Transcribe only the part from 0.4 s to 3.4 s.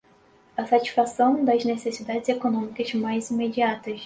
a satisfação das necessidades econômicas mais